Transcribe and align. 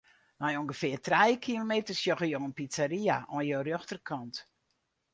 Nei 0.41 0.55
ûngefear 0.61 0.99
trije 1.07 1.35
kilometer 1.45 1.95
sjogge 1.99 2.27
jo 2.33 2.39
in 2.47 2.57
pizzeria 2.57 3.17
oan 3.33 3.47
jo 3.49 3.57
rjochterkant. 3.65 4.35